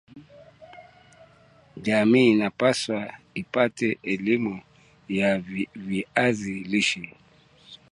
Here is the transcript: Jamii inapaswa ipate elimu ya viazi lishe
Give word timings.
Jamii 1.77 2.31
inapaswa 2.31 3.13
ipate 3.33 3.97
elimu 4.03 4.61
ya 5.09 5.37
viazi 5.75 6.53
lishe 6.53 7.15